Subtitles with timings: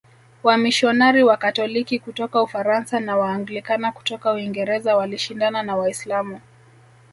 [0.43, 6.39] Wamisionari Wakatoliki kutoka Ufaransa na Waanglikana kutoka Uingereza walishindana na Waislamu